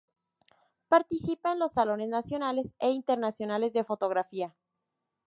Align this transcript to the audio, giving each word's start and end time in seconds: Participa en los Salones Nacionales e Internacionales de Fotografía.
Participa 0.87 1.51
en 1.53 1.59
los 1.59 1.73
Salones 1.73 2.09
Nacionales 2.09 2.73
e 2.79 2.89
Internacionales 2.89 3.71
de 3.71 3.83
Fotografía. 3.83 4.55